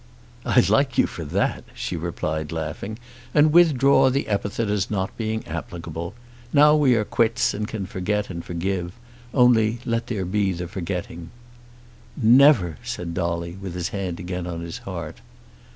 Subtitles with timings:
[0.47, 2.97] "I like you for that," she replied laughing,
[3.35, 6.15] "and withdraw the epithet as not being applicable.
[6.51, 8.93] Now we are quits and can forget and forgive;
[9.31, 11.29] only let there be the forgetting."
[12.17, 15.17] "Never!" said Dolly, with his hand again on his heart.